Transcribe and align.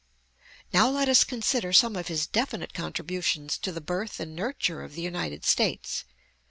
Now 0.73 0.89
let 0.89 1.07
us 1.07 1.23
consider 1.23 1.71
some 1.71 1.95
of 1.95 2.07
his 2.07 2.25
definite 2.25 2.73
contributions 2.73 3.55
to 3.59 3.71
the 3.71 3.81
birth 3.81 4.19
and 4.19 4.35
nurture 4.35 4.81
of 4.81 4.95
the 4.95 5.03
United 5.03 5.45
States. 5.45 6.05